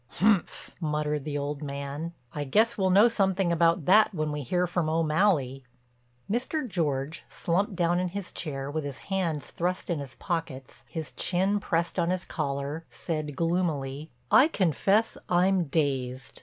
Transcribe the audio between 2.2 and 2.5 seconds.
"I